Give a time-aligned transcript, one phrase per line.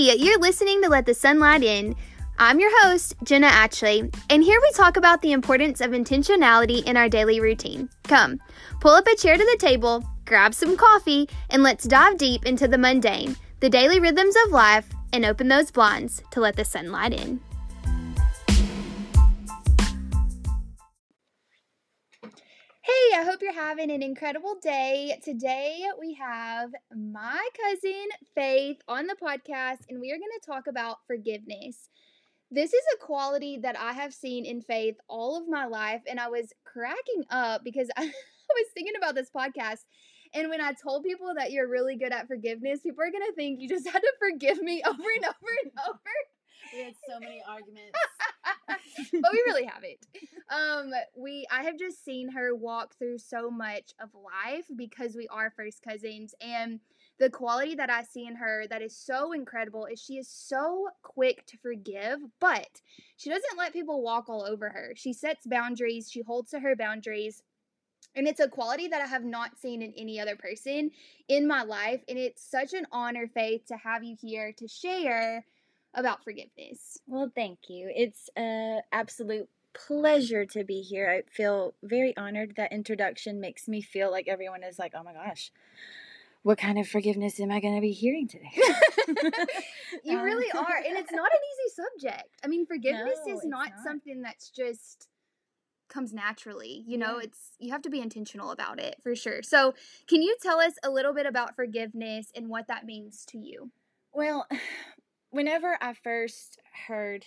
[0.00, 1.94] Hey, you're listening to Let the Sunlight In.
[2.38, 6.96] I'm your host, Jenna Ashley, and here we talk about the importance of intentionality in
[6.96, 7.90] our daily routine.
[8.04, 8.40] Come,
[8.80, 12.66] pull up a chair to the table, grab some coffee, and let's dive deep into
[12.66, 17.12] the mundane, the daily rhythms of life, and open those blinds to let the sunlight
[17.12, 17.38] in.
[23.20, 25.20] I hope you're having an incredible day.
[25.22, 30.66] Today we have my cousin Faith on the podcast, and we are going to talk
[30.66, 31.90] about forgiveness.
[32.50, 36.18] This is a quality that I have seen in Faith all of my life, and
[36.18, 39.80] I was cracking up because I was thinking about this podcast.
[40.32, 43.34] And when I told people that you're really good at forgiveness, people are going to
[43.34, 46.00] think you just had to forgive me over and over and over.
[46.72, 47.98] We had so many arguments.
[49.12, 50.06] but we really haven't.
[50.50, 55.28] Um, we I have just seen her walk through so much of life because we
[55.28, 56.80] are first cousins and
[57.20, 60.88] the quality that I see in her that is so incredible is she is so
[61.02, 62.80] quick to forgive, but
[63.18, 64.94] she doesn't let people walk all over her.
[64.96, 67.42] She sets boundaries, she holds to her boundaries.
[68.16, 70.90] And it's a quality that I have not seen in any other person
[71.28, 72.00] in my life.
[72.08, 75.44] And it's such an honor, Faith, to have you here to share
[75.94, 76.98] about forgiveness.
[77.06, 77.90] Well, thank you.
[77.94, 81.10] It's an absolute pleasure to be here.
[81.10, 82.54] I feel very honored.
[82.56, 85.52] That introduction makes me feel like everyone is like, oh my gosh,
[86.42, 88.50] what kind of forgiveness am I going to be hearing today?
[90.04, 90.76] you um, really are.
[90.86, 92.28] And it's not an easy subject.
[92.44, 95.08] I mean, forgiveness no, is not, not, something that's just
[95.88, 96.84] comes naturally.
[96.86, 97.24] You know, yeah.
[97.24, 99.42] it's you have to be intentional about it for sure.
[99.42, 99.74] So,
[100.08, 103.70] can you tell us a little bit about forgiveness and what that means to you?
[104.12, 104.46] Well,
[105.30, 107.26] whenever I first heard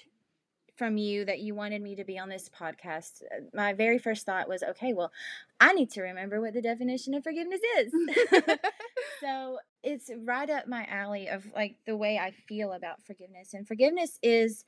[0.76, 4.26] from you that you wanted me to be on this podcast, uh, my very first
[4.26, 5.12] thought was, okay, well,
[5.60, 7.94] I need to remember what the definition of forgiveness is.
[9.22, 13.54] so it's right up my alley of like the way I feel about forgiveness.
[13.54, 14.66] And forgiveness is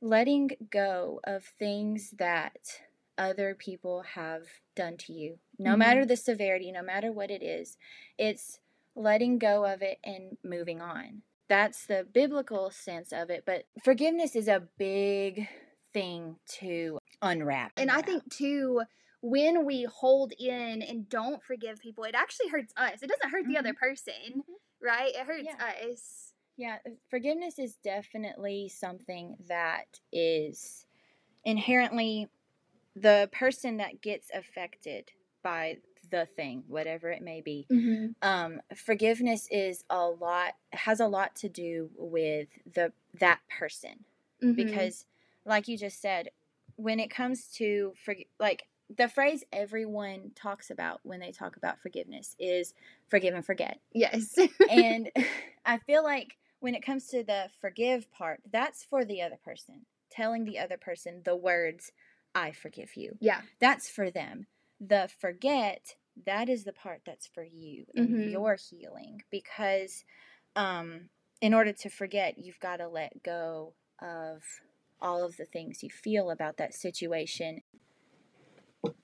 [0.00, 2.80] letting go of things that
[3.16, 4.42] other people have
[4.76, 5.78] done to you, no mm-hmm.
[5.80, 7.76] matter the severity, no matter what it is.
[8.16, 8.60] It's
[8.94, 13.44] letting go of it and moving on that's the biblical sense of it.
[13.46, 15.48] But forgiveness is a big
[15.92, 17.72] thing to unwrap.
[17.76, 18.82] And I think, too,
[19.20, 23.02] when we hold in and don't forgive people, it actually hurts us.
[23.02, 23.52] It doesn't hurt mm-hmm.
[23.52, 23.88] the other mm-hmm.
[23.88, 24.86] person, mm-hmm.
[24.86, 25.14] right?
[25.14, 25.90] It hurts yeah.
[25.90, 26.32] us.
[26.56, 30.86] Yeah, uh, forgiveness is definitely something that is
[31.44, 32.28] inherently
[32.96, 35.10] the person that gets affected
[35.42, 35.78] by
[36.10, 37.66] the thing, whatever it may be.
[37.70, 38.06] Mm-hmm.
[38.22, 44.04] Um, forgiveness is a lot has a lot to do with the that person
[44.42, 44.52] mm-hmm.
[44.52, 45.06] because,
[45.44, 46.30] like you just said,
[46.76, 48.64] when it comes to for like
[48.96, 52.74] the phrase everyone talks about when they talk about forgiveness is
[53.08, 53.80] forgive and forget.
[53.92, 54.34] Yes,
[54.70, 55.10] and
[55.64, 59.86] I feel like when it comes to the forgive part, that's for the other person,
[60.10, 61.92] telling the other person the words.
[62.34, 63.16] I forgive you.
[63.20, 63.40] Yeah.
[63.58, 64.46] That's for them
[64.80, 65.96] the forget
[66.26, 68.30] that is the part that's for you and mm-hmm.
[68.30, 70.04] your healing because
[70.56, 71.08] um
[71.40, 74.42] in order to forget you've got to let go of
[75.00, 77.60] all of the things you feel about that situation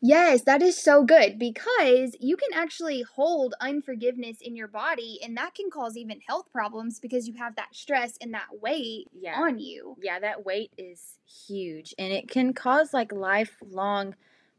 [0.01, 5.37] Yes, that is so good because you can actually hold unforgiveness in your body and
[5.37, 9.41] that can cause even health problems because you have that stress and that weight yeah.
[9.41, 9.97] on you.
[10.01, 14.15] Yeah, that weight is huge and it can cause like lifelong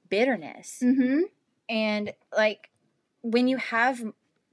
[0.10, 0.80] bitterness.
[0.84, 1.22] Mm-hmm.
[1.70, 2.70] And like
[3.22, 4.04] when you have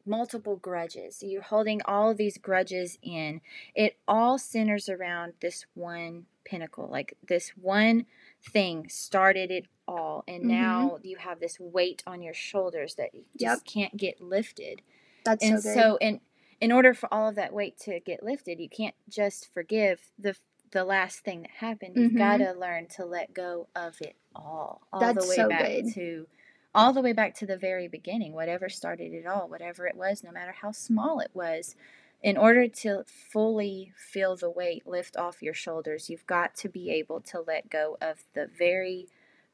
[0.05, 3.41] multiple grudges, you're holding all of these grudges in,
[3.75, 6.89] it all centers around this one pinnacle.
[6.91, 8.07] Like this one
[8.43, 10.25] thing started it all.
[10.27, 10.49] And mm-hmm.
[10.49, 13.65] now you have this weight on your shoulders that you just yep.
[13.65, 14.83] can't get lifted.
[15.25, 16.21] That's and so, so in
[16.61, 20.37] in order for all of that weight to get lifted, you can't just forgive the
[20.73, 21.97] the last thing that happened.
[21.97, 22.19] You've mm-hmm.
[22.19, 25.69] got to learn to let go of it all, all That's the way so back
[25.69, 25.95] good.
[25.95, 26.27] to
[26.75, 30.23] all the way back to the very beginning, whatever started it all, whatever it was,
[30.25, 31.75] no matter how small it was.
[32.23, 36.91] In order to fully feel the weight lift off your shoulders, you've got to be
[36.91, 39.09] able to let go of the very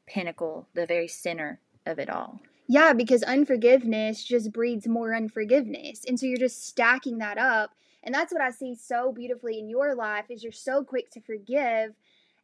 [0.05, 2.39] pinnacle, the very center of it all.
[2.67, 6.05] Yeah, because unforgiveness just breeds more unforgiveness.
[6.07, 7.71] And so you're just stacking that up
[8.03, 11.21] and that's what I see so beautifully in your life is you're so quick to
[11.21, 11.93] forgive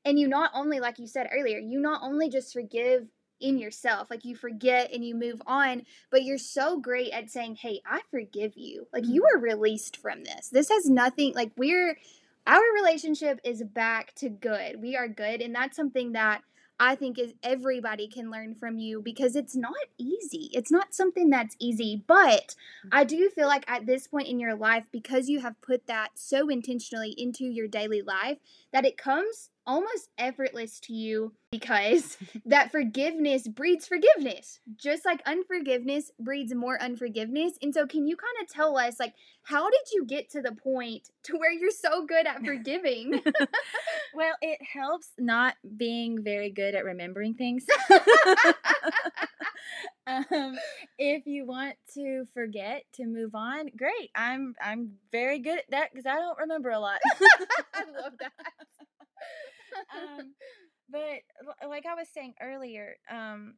[0.04, 3.08] and you not only like you said earlier, you not only just forgive
[3.40, 7.58] in yourself, like you forget and you move on, but you're so great at saying,
[7.58, 9.38] "Hey, I forgive you." Like you mm-hmm.
[9.38, 10.50] are released from this.
[10.50, 11.98] This has nothing like we're
[12.48, 14.82] our relationship is back to good.
[14.82, 16.42] We are good and that's something that
[16.80, 20.50] I think is everybody can learn from you because it's not easy.
[20.52, 22.56] It's not something that's easy, but
[22.92, 26.12] I do feel like at this point in your life because you have put that
[26.16, 28.40] so intentionally into your daily life
[28.74, 34.60] that it comes almost effortless to you because that forgiveness breeds forgiveness.
[34.76, 37.54] Just like unforgiveness breeds more unforgiveness.
[37.62, 39.14] And so can you kind of tell us like
[39.44, 43.22] how did you get to the point to where you're so good at forgiving?
[44.14, 47.66] Well it helps not being very good at remembering things.
[50.08, 50.56] Um,
[51.00, 54.12] if you want to forget to move on great.
[54.16, 57.00] I'm i'm very good at that because i don't remember a lot.
[57.74, 58.32] I love that
[59.96, 60.34] um,
[60.90, 63.56] but like I was saying earlier, um,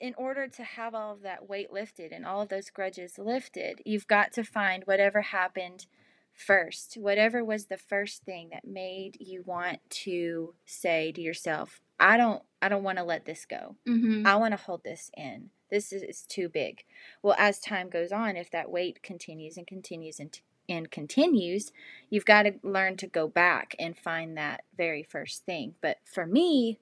[0.00, 3.82] in order to have all of that weight lifted and all of those grudges lifted,
[3.84, 5.86] you've got to find whatever happened
[6.32, 12.16] first, whatever was the first thing that made you want to say to yourself, I
[12.16, 13.76] don't I don't want to let this go.
[13.86, 14.26] mm-hmm.
[14.26, 15.50] I want to hold this in.
[15.70, 16.84] This is, is too big.
[17.22, 20.36] Well, as time goes on, if that weight continues and continues and
[20.70, 21.72] and continues,
[22.08, 25.74] you've got to learn to go back and find that very first thing.
[25.82, 26.78] But for me,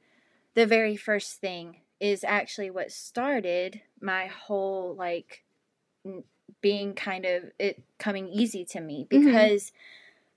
[0.54, 5.44] the very first thing is actually what started my whole like
[6.60, 9.26] being kind of it coming easy to me Mm-hmm.
[9.26, 9.72] because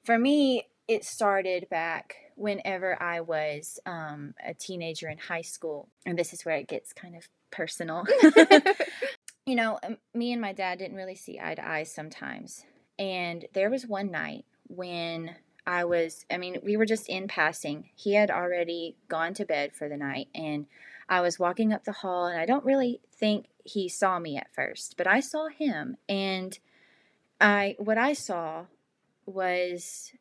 [0.04, 6.18] for me it started back whenever I was um, a teenager in high school and
[6.18, 8.06] this is where it gets kind of personal
[9.46, 9.80] you know
[10.14, 12.66] me and my dad didn't really see eye to eye sometimes
[12.98, 15.36] and there was one night when
[15.66, 17.90] I was, I mean, we were just in passing.
[17.96, 20.66] He had already gone to bed for the night, and
[21.08, 24.54] I was walking up the hall, and I don't really think he saw me at
[24.54, 26.58] first, but I saw him, and
[27.40, 28.66] I, what I saw
[29.26, 30.14] was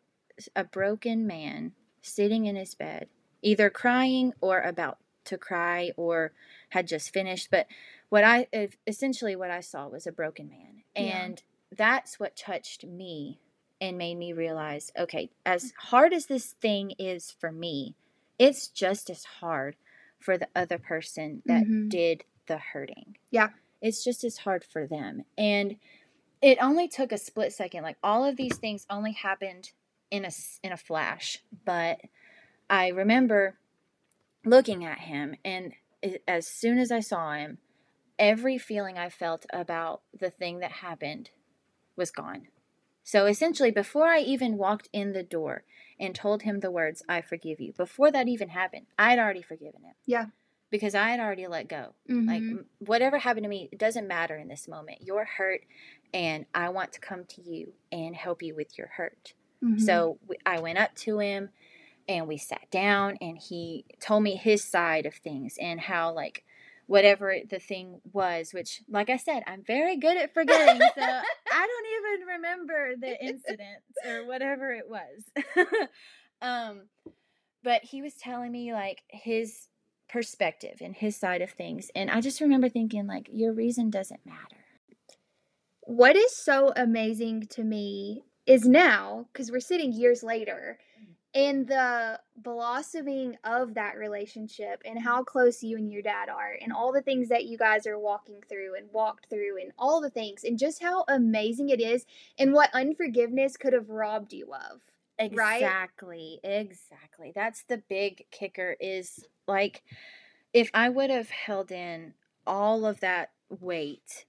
[0.56, 1.72] a broken man
[2.02, 3.08] sitting in his bed,
[3.42, 6.32] either crying or about to cry or
[6.70, 7.48] had just finished.
[7.50, 7.66] But
[8.08, 8.48] what I,
[8.86, 10.82] essentially, what I saw was a broken man.
[10.96, 11.42] And
[11.76, 13.40] that's what touched me
[13.80, 17.94] and made me realize okay, as hard as this thing is for me,
[18.38, 19.76] it's just as hard
[20.18, 21.88] for the other person that Mhm.
[21.88, 23.16] did the hurting.
[23.30, 23.50] Yeah.
[23.80, 25.24] It's just as hard for them.
[25.38, 25.78] And
[26.42, 27.82] it only took a split second.
[27.82, 29.72] Like all of these things only happened
[30.10, 30.30] in a
[30.62, 32.00] in a flash, but
[32.68, 33.58] I remember
[34.44, 35.74] looking at him and
[36.26, 37.58] as soon as I saw him,
[38.18, 41.30] every feeling I felt about the thing that happened
[41.96, 42.48] was gone.
[43.02, 45.64] So essentially, before I even walked in the door
[45.98, 49.42] and told him the words, I forgive you, before that even happened, I had already
[49.42, 49.94] forgiven him.
[50.06, 50.26] Yeah.
[50.70, 51.94] Because I had already let go.
[52.06, 52.50] Like, Mhm.
[52.50, 55.02] m- whatever happened to me, it doesn't matter in this moment.
[55.02, 55.62] You're hurt,
[56.14, 59.34] and I want to come to you and help you with your hurt.
[59.62, 59.80] Mhm.
[59.80, 61.50] So I went up to him
[62.08, 66.44] and we sat down and he told me his side of things and how like
[66.90, 71.02] whatever the thing was which like I said I'm very good at forgetting so
[71.52, 75.68] I don't even remember the incident or whatever it was.
[76.42, 76.88] um
[77.62, 79.68] but he was telling me like his
[80.08, 84.26] perspective and his side of things and I just remember thinking like your reason doesn't
[84.26, 84.64] matter.
[85.82, 90.80] what is so amazing to me is now because we're sitting years later
[91.34, 96.72] and the blossoming of that relationship and how close you and your dad are and
[96.72, 100.10] all the things that you guys are walking through and walked through and all the
[100.10, 102.04] things and just how amazing it is
[102.38, 104.80] and what unforgiveness could have robbed you of
[105.32, 105.56] Right?
[105.56, 106.40] Exactly.
[106.42, 107.32] Exactly.
[107.34, 109.82] That's the big kicker is like
[110.52, 112.14] if I would have held in
[112.46, 114.24] all of that weight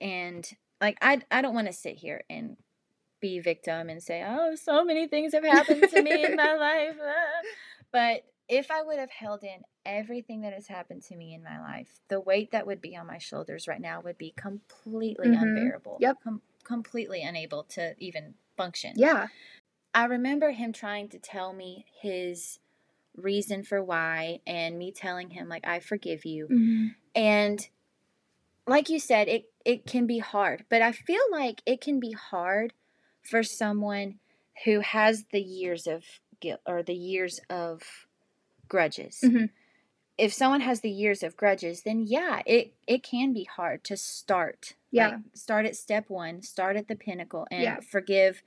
[0.00, 0.48] and
[0.80, 2.56] like I I don't want to sit here and
[3.20, 6.96] be victim and say, "Oh, so many things have happened to me in my life."
[7.02, 7.42] ah."
[7.92, 11.60] But if I would have held in everything that has happened to me in my
[11.60, 15.42] life, the weight that would be on my shoulders right now would be completely Mhm.
[15.42, 15.98] unbearable.
[16.00, 16.16] Yep.
[16.22, 18.92] Com- completely unable to even function.
[18.96, 19.28] yeah
[19.94, 22.58] I remember him trying to tell me his
[23.16, 26.46] reason for why and me telling him like I forgive you.
[26.48, 26.94] Mhm.
[27.14, 27.68] And
[28.66, 32.12] like you said, it it can be hard, but I feel like it can be
[32.12, 32.72] hard
[33.28, 34.20] for someone
[34.64, 36.04] who has the years of
[36.40, 37.82] guilt or the years of
[38.68, 39.22] grudges.
[39.22, 39.50] Mhm.
[40.18, 43.96] If someone has the years of grudges, then yeah, it it can be hard to
[43.96, 44.74] start.
[44.90, 45.08] Yeah.
[45.10, 47.80] Like, start at step 1, start at the pinnacle and Yeah.
[47.84, 48.42] forgive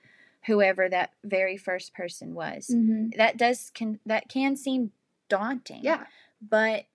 [0.47, 3.11] whoever that very first person was Mhm.
[3.17, 4.91] that does can that can seem
[5.29, 6.05] daunting yeah
[6.41, 6.85] but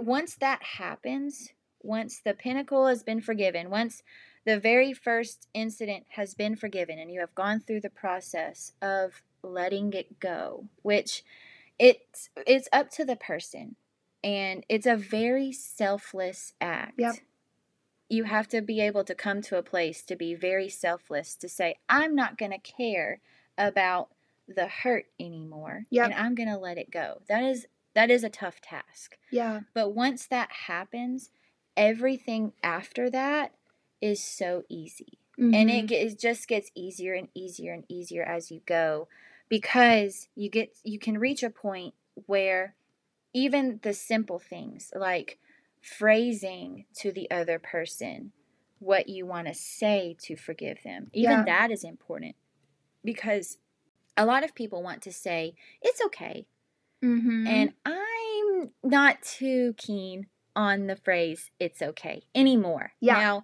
[0.00, 1.50] once that happens
[1.82, 4.02] once the pinnacle has been forgiven once
[4.50, 9.22] the very first incident has been forgiven and you have gone through the process of
[9.42, 11.22] letting it go which
[11.78, 13.76] it's it's up to the person
[14.22, 16.98] And it's a very selfless act.
[16.98, 17.16] Yep.
[18.08, 21.48] You have to be able to come to a place to be very selfless to
[21.48, 23.20] say, I'm not going to care
[23.56, 24.08] about
[24.48, 25.86] the hurt anymore.
[25.90, 26.06] Yep.
[26.06, 27.22] And I'm going to let it go.
[27.28, 29.16] That is that is a tough task.
[29.30, 29.60] Yeah.
[29.74, 31.30] But once that happens,
[31.76, 33.52] everything after that
[34.00, 35.18] is so easy.
[35.38, 35.90] And Mhm.
[35.90, 39.08] it, it just gets easier and easier and easier as you go
[39.48, 41.94] because you get you can reach a point
[42.26, 42.74] where
[43.32, 45.38] even the simple things like
[45.80, 48.32] phrasing to the other person
[48.78, 51.44] what you want to say to forgive them even Yeah.
[51.44, 52.36] that is important
[53.04, 53.58] because
[54.16, 56.46] a lot of people want to say it's okay
[57.02, 57.46] Mhm.
[57.46, 62.92] and I'm not too keen on the phrase it's okay anymore.
[63.00, 63.14] Yeah.
[63.14, 63.42] Now,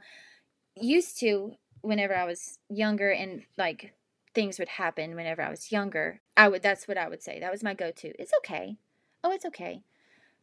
[0.77, 3.95] used to, whenever I was younger and like
[4.35, 7.41] things would happen whenever I was younger, I would that's what I would say.
[7.41, 8.09] That was my go to.
[8.21, 8.77] It's okay.
[9.25, 9.83] Oh, it's okay.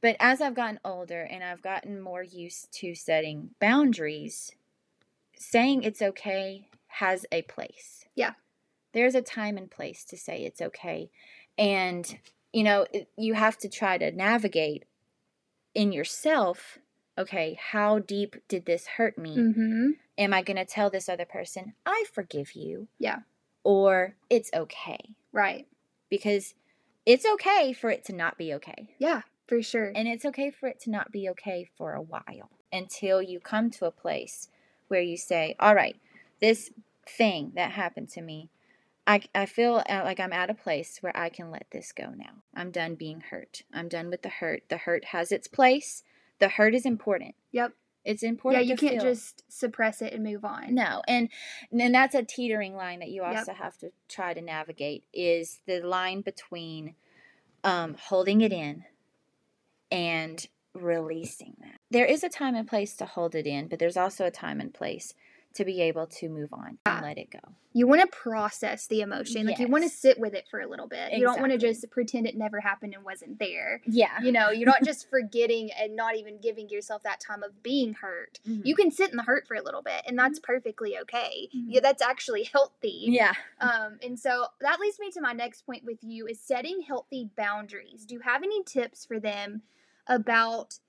[0.02, 4.52] But as I've gotten older and I've gotten more used to setting boundaries,
[5.36, 8.06] saying it's okay has a place.
[8.16, 8.34] Yeah.
[8.94, 11.10] There's a time and place to say it's okay.
[11.58, 12.18] And
[12.52, 12.86] you know,
[13.18, 14.86] you have to try to navigate
[15.74, 16.78] in yourself
[17.18, 19.38] okay, how deep did this hurt me?
[19.38, 19.98] Mhm.
[20.18, 22.88] Am I going to tell this other person, I forgive you?
[23.00, 23.20] Yeah.
[23.64, 25.16] Or it's okay?
[25.32, 25.68] Right.
[26.10, 26.54] Because
[27.06, 28.90] it's okay for it to not be okay.
[28.98, 29.92] Yeah, for sure.
[29.96, 33.70] And it's okay for it to not be okay for a while until you come
[33.72, 34.50] to a place
[34.88, 35.96] where you say, all right,
[36.40, 36.72] this
[37.08, 38.50] thing that happened to me,
[39.06, 42.12] I, I feel uh, like I'm at a place where I can let this go
[42.16, 42.44] now.
[42.56, 43.64] I'm done being hurt.
[43.74, 44.64] I'm done with the hurt.
[44.70, 46.04] The hurt has its place.
[46.44, 47.36] The hurt is important.
[47.54, 47.72] Yep.
[48.04, 48.66] It's important.
[48.66, 49.12] Yeah, you can't feel.
[49.12, 50.76] just suppress it and move on.
[50.76, 51.30] No, and
[51.72, 53.38] and that's a teetering line that you Yep.
[53.38, 56.96] also have to try to navigate is the line between
[57.64, 58.84] um, holding it in
[59.90, 61.78] and releasing that.
[61.92, 64.60] There is a time and place to hold it in, but there's also a time
[64.60, 65.14] and place
[65.56, 66.98] to be able to move on Yeah.
[66.98, 67.40] and let it go.
[67.76, 69.48] You want to process the emotion.
[69.48, 71.12] Like you want to sit with it for a little bit.
[71.14, 73.82] You don't want to just pretend it never happened and wasn't there.
[73.86, 74.20] Yeah.
[74.22, 77.94] You know, you're not just forgetting and not even giving yourself that time of being
[77.96, 78.40] hurt.
[78.48, 78.64] Mhm.
[78.66, 81.50] You can sit in the hurt for a little bit, and that's perfectly okay.
[81.56, 81.66] Mhm.
[81.70, 83.06] Yeah, that's actually healthy.
[83.08, 83.34] yeah.
[83.60, 87.30] Um, and so that leads me to my next point with you is setting healthy
[87.36, 88.06] boundaries.
[88.06, 89.64] Do you have any tips for them
[90.08, 90.80] about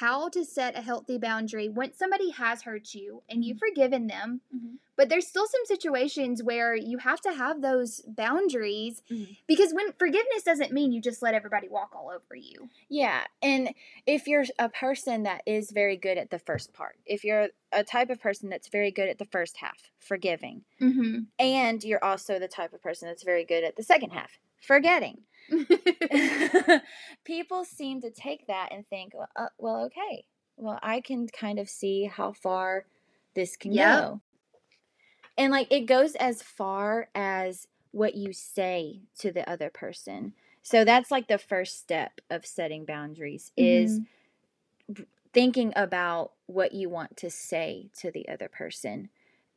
[0.00, 4.40] how to set a healthy boundary when somebody has hurt you and you've forgiven them,
[4.54, 4.78] Mhm.
[4.96, 9.36] but there's still some situations where you have to have those boundaries Mhm.
[9.46, 12.68] because when forgiveness doesn't mean you just let everybody walk all over you.
[12.88, 13.74] Yeah, and
[14.06, 17.84] if you're a person that is very good at the first part, if you're a
[17.84, 21.20] type of person that's very good at the first half, forgiving, Mm-hmm.
[21.38, 25.24] and you're also the type of person that's very good at the second half, forgetting.
[27.24, 31.58] People seem to take that and think, well, uh, well, okay, well, I can kind
[31.58, 32.86] of see how far
[33.34, 33.78] this can Yep.
[33.78, 34.22] go.
[35.36, 40.34] And like it goes as far as what you say to the other person.
[40.62, 44.00] So that's like the first step of setting boundaries is
[45.32, 49.08] thinking about what you want to say to the other person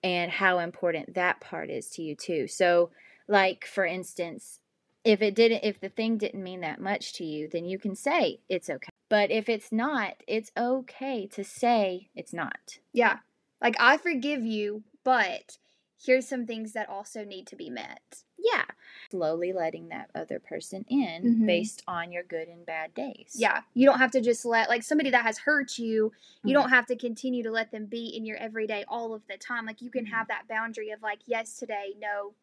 [0.04, 2.48] and how important that part is to you too.
[2.48, 2.92] So
[3.28, 4.60] like for instance,
[5.08, 7.96] if it didn't if the thing didn't mean that much to you, then you can
[7.96, 8.90] say it's okay.
[9.10, 12.80] But if it's not, it's okay to say it's not.
[12.92, 13.20] Yeah.
[13.62, 15.58] Like I forgive you, but
[16.06, 18.24] here's some things that also need to be met.
[18.38, 18.66] Yeah.
[19.10, 21.46] Slowly letting that other person in Mhm.
[21.48, 23.34] based on your good and bad days.
[23.36, 23.62] Yeah.
[23.74, 26.12] You don't have to just let like somebody that has hurt you,
[26.44, 26.54] you Mhm.
[26.54, 29.66] don't have to continue to let them be in your everyday all of the time.
[29.66, 30.10] Like you can Mhm.
[30.10, 32.36] have that boundary of like yes today, no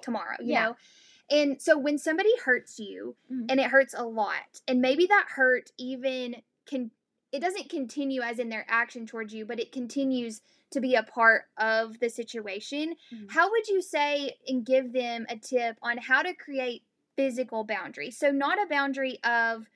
[0.00, 0.64] tomorrow, you Yeah.
[0.68, 0.76] know.
[1.32, 3.46] And so when somebody hurts you Mhm.
[3.48, 6.90] and it hurts a lot, and maybe that hurt even can
[7.32, 11.02] it doesn't continue as in their action towards you, but it continues to be a
[11.02, 12.94] part of the situation.
[13.10, 13.30] Mhm.
[13.30, 16.82] How would you say and give them a tip on how to create
[17.16, 18.18] physical boundaries?
[18.18, 19.70] So not a boundary of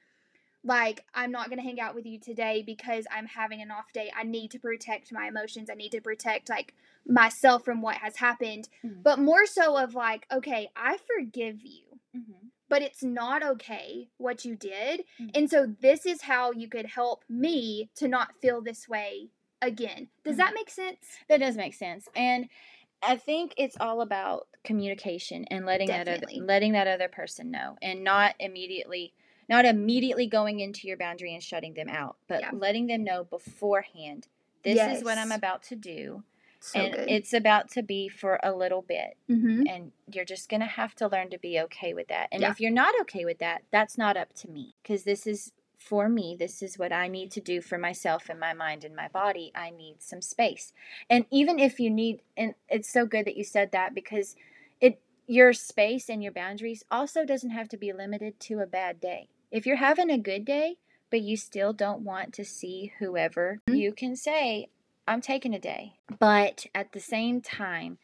[0.66, 3.92] like I'm not going to hang out with you today because I'm having an off
[3.92, 4.12] day.
[4.16, 5.70] I need to protect my emotions.
[5.70, 6.74] I need to protect like
[7.06, 9.02] myself from what has happened, Mhm.
[9.02, 12.50] but more so of like, okay, I forgive you Mhm.
[12.68, 15.04] but it's not okay what you did.
[15.20, 15.30] Mhm.
[15.34, 19.30] And so this is how you could help me to not feel this way
[19.62, 20.08] again.
[20.24, 21.18] Does that make sense?
[21.28, 22.08] That does make sense.
[22.16, 22.48] And
[23.02, 27.76] I think it's all about communication and letting that other, letting that other person know
[27.80, 29.14] and not immediately
[29.48, 32.50] not immediately going into your boundary and shutting them out, but Yeah.
[32.52, 34.28] letting them know beforehand
[34.62, 36.24] this is what I'm about to do
[36.58, 37.08] So and good.
[37.08, 39.62] it's about to be for a little bit mm-hmm.
[39.68, 42.28] and you're just going to have to learn to be okay with that.
[42.32, 42.50] And Yeah.
[42.50, 46.08] if you're not okay with that, that's not up to me because this is for
[46.08, 46.34] me.
[46.36, 49.52] This is what I need to do for myself and my mind and my body.
[49.54, 50.72] I need some space.
[51.08, 54.34] And even if you need, and it's so good that you said that because
[54.80, 59.00] it, your space and your boundaries also doesn't have to be limited to a bad
[59.00, 59.28] day.
[59.50, 60.76] If you're having a good day,
[61.10, 63.78] but you still don't want to see whoever, Mhm.
[63.78, 64.68] you can say,
[65.06, 65.94] I'm taking a day.
[66.18, 67.98] But at the same time,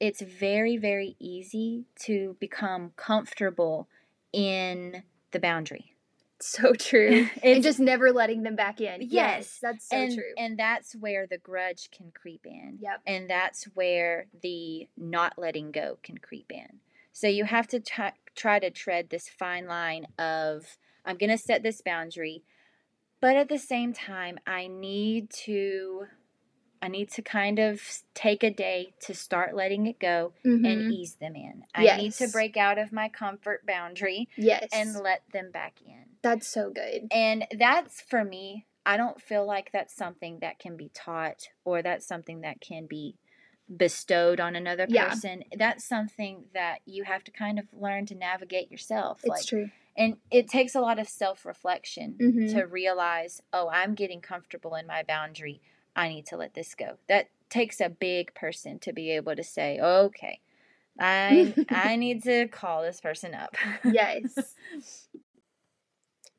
[0.00, 3.88] it's very, very easy to become comfortable
[4.32, 5.94] in the boundary.
[6.42, 7.28] So true.
[7.42, 9.02] and just never letting them back in.
[9.02, 10.32] Yes, Yes, that's so and, true.
[10.38, 12.78] And that's where the grudge can creep in.
[12.80, 13.02] Yep.
[13.06, 16.80] And that's where the not letting go can creep in.
[17.12, 21.38] So you have to try, try to tread this fine line of I'm going to
[21.38, 22.42] set this boundary,
[23.20, 26.06] but at the same time I need to
[26.82, 27.82] I need to kind of
[28.14, 30.64] take a day to start letting it go Mhm.
[30.64, 31.64] and ease them in.
[31.74, 36.06] I need to break out of my comfort boundary yes, and let them back in.
[36.22, 37.08] that's so good.
[37.10, 41.82] And that's for me, I don't feel like that's something that can be taught or
[41.82, 43.16] that's something that can be
[43.74, 45.56] bestowed on another person Yeah.
[45.58, 49.20] That's something that you have to kind of learn to navigate yourself.
[49.20, 49.70] It's like true.
[49.96, 52.52] and it takes a lot of self-reflection Mhm.
[52.52, 55.60] to realize, "Oh, I'm getting comfortable in my boundary.
[55.94, 59.44] I need to let this go." That takes a big person to be able to
[59.44, 60.40] say, "Okay,
[60.98, 64.56] I I need to call this person up." Yes.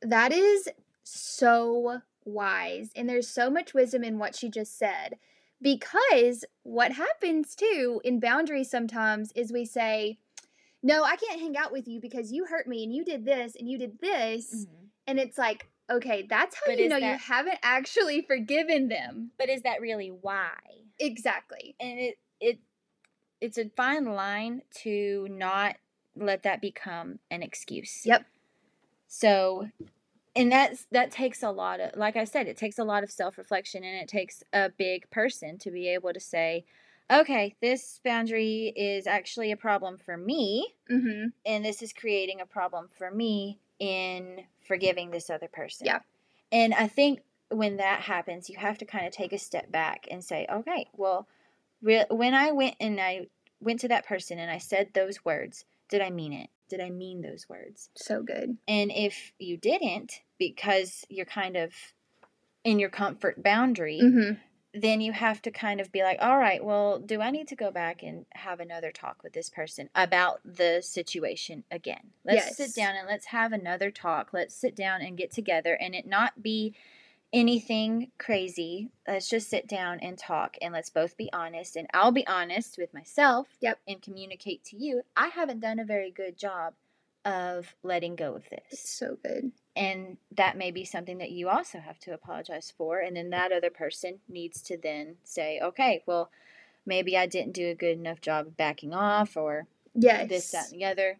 [0.02, 0.68] That is
[1.04, 2.92] so wise.
[2.96, 5.18] And there's so much wisdom in what she just said.
[5.62, 10.18] Because what happens too in boundaries sometimes is we say,
[10.84, 13.56] No, I can't hang out with you because you hurt me and you did this
[13.56, 14.66] and you did this.
[14.68, 14.88] Mhm.
[15.08, 19.32] And it's like, okay, that's how But you know you haven't actually forgiven them.
[19.38, 20.58] But is that really why?
[21.00, 21.76] Exactly.
[21.80, 22.60] and it it
[23.40, 25.76] it's a fine line to not
[26.16, 28.06] let that become an excuse.
[28.06, 28.26] Yep.
[29.08, 29.70] So
[30.36, 33.12] and that's that takes a lot of like I said, it takes a lot of
[33.12, 36.66] self-reflection and it takes a big person to be able to say,
[37.12, 41.28] okay, this boundary is actually a problem for me Mm-hmm.
[41.46, 45.88] and this is creating a problem for me in forgiving this other person.
[45.88, 46.00] Yeah.
[46.52, 50.06] And I think when that happens, you have to kind of take a step back
[50.12, 51.28] and say, okay, well,
[51.82, 53.28] re- when I went and I
[53.62, 56.50] went to that person and I said those words, did I mean it?
[56.72, 57.90] Did I mean those words?
[57.98, 58.58] So good.
[58.66, 61.74] And if you didn't, because you're kind of
[62.64, 64.36] in your comfort boundary, Mm-hmm.
[64.74, 67.58] then you have to kind of be like, all right, well, do I need to
[67.58, 72.12] go back and have another talk with this person about the situation again?
[72.24, 72.56] Let's Yes.
[72.56, 74.30] sit down and let's have another talk.
[74.32, 76.74] Let's sit down and get together and it not be
[77.34, 78.90] anything crazy.
[79.08, 81.76] Let's just sit down and talk and let's both be honest.
[81.76, 83.80] And I'll be honest with myself Yep.
[83.88, 85.04] and communicate to you.
[85.16, 86.74] I haven't done a very good job
[87.24, 89.52] of letting go of this It's so good.
[89.76, 93.52] and that may be something that you also have to apologize for and then that
[93.52, 96.32] other person needs to then say okay well
[96.84, 100.30] maybe i didn't do a good enough job of backing off or Yes.
[100.30, 101.20] this that and the other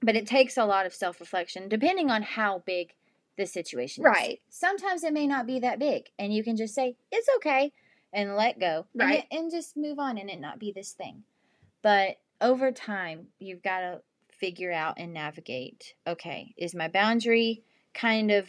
[0.00, 2.94] but it takes a lot of self-reflection depending on how big
[3.36, 4.40] the situation is Right.
[4.48, 7.72] sometimes it may not be that big and you can just say it's okay
[8.12, 9.20] and let go Right.
[9.30, 11.24] it- and just move on and it not be this thing
[11.82, 17.62] but over time you've got to figure out and navigate okay is my boundary
[17.94, 18.48] kind of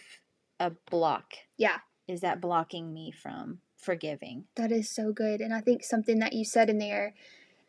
[0.60, 1.80] a block Yeah.
[2.08, 5.40] is that blocking me from forgiving That is so good.
[5.40, 7.14] And I think something that you said in there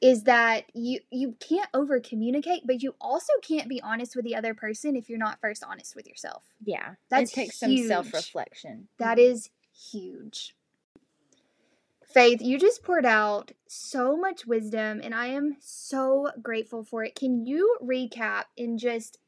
[0.00, 4.37] is that you you can't over communicate, but you also can't be honest with the
[4.37, 6.44] other person if you're not first honest with yourself.
[6.64, 9.50] yeah that takes some self-reflection That is
[9.90, 10.54] huge.
[12.04, 17.14] Faith, you just poured out so much wisdom, and I am so grateful for it.
[17.14, 19.18] Can you recap in just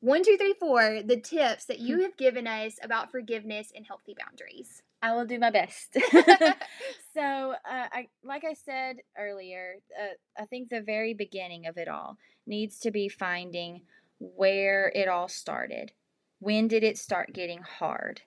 [0.00, 2.02] one, two, three, four the tips that you hmm.
[2.02, 4.82] have given us about forgiveness and healthy boundaries?
[5.00, 5.96] I will do my best.
[7.14, 11.88] so, uh, I like I said earlier, uh, I think the very beginning of it
[11.88, 13.82] all needs to be finding
[14.18, 15.92] where it all started.
[16.40, 18.22] When did it start getting hard?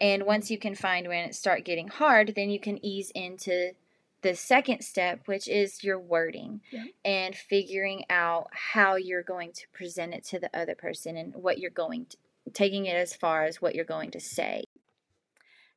[0.00, 3.72] And once you can find when it start getting hard, then you can ease into
[4.22, 6.84] the second step, which is your wording Yeah.
[7.04, 11.58] and figuring out how you're going to present it to the other person and what
[11.58, 12.16] you're going to
[12.52, 14.64] taking it as far as what you're going to say.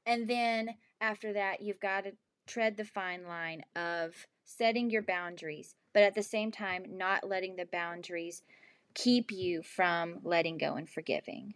[0.06, 2.12] And then after that, you've got to
[2.45, 7.55] tread the fine line of setting your boundaries, but at the same time, not letting
[7.55, 8.43] the boundaries
[8.93, 11.53] keep you from letting go and forgiving.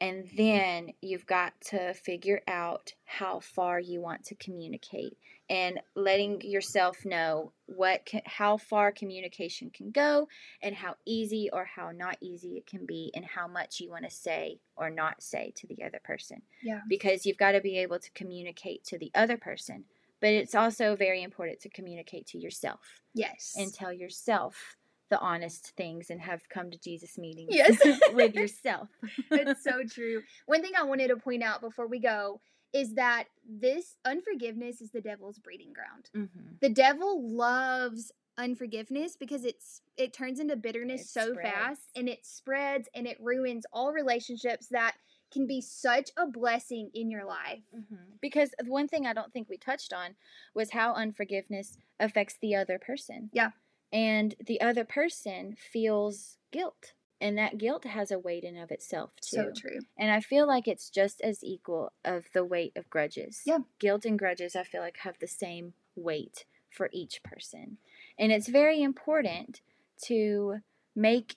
[0.00, 5.16] And then you've got to figure out how far you want to communicate
[5.48, 10.26] and letting yourself know what can, how far communication can go
[10.60, 14.02] and how easy or how not easy it can be and how much you want
[14.02, 16.42] to say or not say to the other person.
[16.64, 16.80] Yeah.
[16.88, 19.84] Because you've got to be able to communicate to the other person,
[20.22, 22.80] but it's also very important to communicate to yourself
[23.12, 23.52] Yes.
[23.58, 24.76] and tell yourself
[25.10, 27.76] the honest things and have come to Jesus meetings Yes.
[28.14, 28.88] with yourself.
[29.30, 30.22] it's so true.
[30.46, 32.40] One thing I wanted to point out before we go
[32.72, 36.08] is that this unforgiveness is the devil's breeding ground.
[36.16, 36.54] Mm-hmm.
[36.62, 41.50] The devil loves unforgiveness because it's it turns into bitterness It so spreads.
[41.54, 44.94] fast and it spreads and it ruins all relationships that
[45.32, 47.62] can be such a blessing in your life.
[47.74, 48.16] Mm-hmm.
[48.20, 50.14] Because the one thing I don't think we touched on
[50.54, 53.30] was how unforgiveness affects the other person.
[53.32, 53.50] Yeah.
[53.92, 56.92] And the other person feels guilt.
[57.20, 59.36] And that guilt has a weight in of itself too.
[59.36, 59.78] So true.
[59.96, 63.42] And I feel like it's just as equal of the weight of grudges.
[63.44, 63.58] Yeah.
[63.78, 67.78] Guilt and grudges I feel like have the same weight for each person.
[68.18, 69.60] And it's very important
[70.04, 70.56] to
[70.96, 71.36] make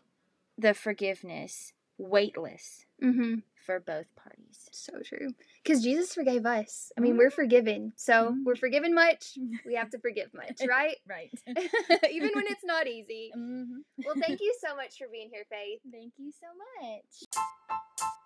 [0.58, 3.40] the forgiveness weightless Mm-hmm.
[3.66, 4.70] For both parties.
[4.72, 5.34] So true.
[5.64, 6.92] Because Jesus forgave us.
[6.98, 7.94] I mean, we're forgiven.
[7.96, 8.44] So Mhm.
[8.46, 9.38] we're forgiven much.
[9.66, 10.98] We have to forgive much, right?
[11.08, 11.32] Right.
[12.10, 13.32] Even when it's not easy.
[13.34, 15.82] hmm Well, thank you so much for being here, Faith.
[15.92, 16.48] Thank you so
[16.82, 18.26] much.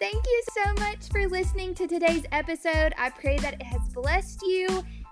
[0.00, 2.92] Thank you so much for listening to today's episode.
[2.98, 4.66] I pray that it has blessed you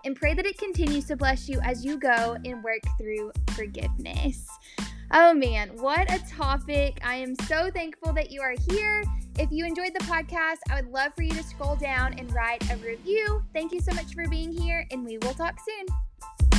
[0.04, 4.46] and pray that it continues to bless you as you go and work through forgiveness.
[5.12, 7.00] Oh man, what a topic.
[7.04, 9.02] I am so thankful that you are here.
[9.38, 12.62] If you enjoyed the podcast, I would love for you to scroll down and write
[12.70, 13.42] a review.
[13.52, 16.49] Thank you so much for being here, and we will talk soon.